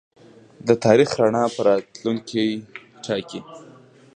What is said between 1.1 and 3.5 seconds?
رڼا راتلونکی ټاکي.